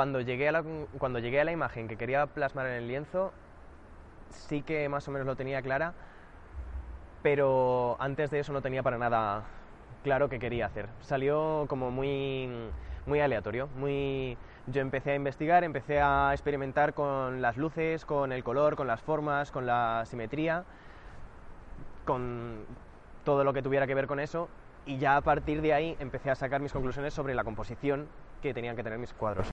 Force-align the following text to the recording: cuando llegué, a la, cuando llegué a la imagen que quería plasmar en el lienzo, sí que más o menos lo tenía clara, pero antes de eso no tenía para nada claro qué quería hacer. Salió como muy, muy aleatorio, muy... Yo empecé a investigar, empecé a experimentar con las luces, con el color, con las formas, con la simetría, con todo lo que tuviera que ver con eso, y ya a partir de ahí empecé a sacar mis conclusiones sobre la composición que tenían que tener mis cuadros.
cuando 0.00 0.22
llegué, 0.22 0.48
a 0.48 0.52
la, 0.52 0.64
cuando 0.96 1.18
llegué 1.18 1.42
a 1.42 1.44
la 1.44 1.52
imagen 1.52 1.86
que 1.86 1.98
quería 1.98 2.24
plasmar 2.24 2.66
en 2.68 2.72
el 2.72 2.88
lienzo, 2.88 3.34
sí 4.30 4.62
que 4.62 4.88
más 4.88 5.06
o 5.06 5.10
menos 5.10 5.26
lo 5.26 5.36
tenía 5.36 5.60
clara, 5.60 5.92
pero 7.22 7.98
antes 8.00 8.30
de 8.30 8.38
eso 8.38 8.54
no 8.54 8.62
tenía 8.62 8.82
para 8.82 8.96
nada 8.96 9.42
claro 10.02 10.30
qué 10.30 10.38
quería 10.38 10.64
hacer. 10.64 10.88
Salió 11.00 11.66
como 11.68 11.90
muy, 11.90 12.48
muy 13.04 13.20
aleatorio, 13.20 13.68
muy... 13.76 14.38
Yo 14.68 14.80
empecé 14.80 15.10
a 15.10 15.16
investigar, 15.16 15.64
empecé 15.64 16.00
a 16.00 16.30
experimentar 16.32 16.94
con 16.94 17.42
las 17.42 17.58
luces, 17.58 18.06
con 18.06 18.32
el 18.32 18.42
color, 18.42 18.76
con 18.76 18.86
las 18.86 19.02
formas, 19.02 19.50
con 19.50 19.66
la 19.66 20.04
simetría, 20.06 20.64
con 22.06 22.64
todo 23.22 23.44
lo 23.44 23.52
que 23.52 23.60
tuviera 23.60 23.86
que 23.86 23.94
ver 23.94 24.06
con 24.06 24.18
eso, 24.18 24.48
y 24.86 24.96
ya 24.96 25.18
a 25.18 25.20
partir 25.20 25.60
de 25.60 25.74
ahí 25.74 25.94
empecé 26.00 26.30
a 26.30 26.34
sacar 26.34 26.62
mis 26.62 26.72
conclusiones 26.72 27.12
sobre 27.12 27.34
la 27.34 27.44
composición 27.44 28.08
que 28.40 28.54
tenían 28.54 28.76
que 28.76 28.82
tener 28.82 28.98
mis 28.98 29.12
cuadros. 29.12 29.46